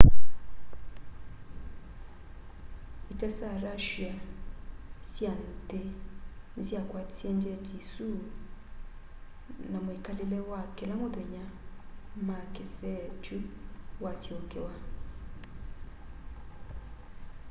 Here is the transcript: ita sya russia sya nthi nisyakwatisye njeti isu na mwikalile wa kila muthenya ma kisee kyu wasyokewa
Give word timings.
ita 3.11 3.27
sya 3.37 3.49
russia 3.65 4.11
sya 5.13 5.31
nthi 5.49 5.81
nisyakwatisye 6.53 7.29
njeti 7.35 7.73
isu 7.83 8.07
na 9.71 9.77
mwikalile 9.85 10.39
wa 10.49 10.61
kila 10.77 10.93
muthenya 11.01 11.43
ma 12.27 12.37
kisee 12.53 13.01
kyu 13.23 13.37
wasyokewa 14.03 14.73